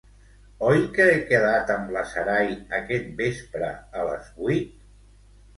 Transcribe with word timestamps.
Oi 0.69 0.79
que 0.95 1.05
he 1.09 1.19
quedat 1.31 1.69
amb 1.75 1.93
la 1.97 2.03
Sarai 2.13 2.49
aquest 2.79 3.13
vespre 3.21 3.71
a 4.01 4.07
les 4.11 4.33
vuit? 4.43 4.77